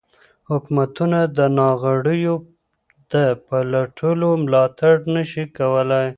[0.49, 2.35] حکومتونه د ناغیړیو
[3.13, 3.15] د
[3.47, 6.07] پټولو ملاتړ نشي کولای.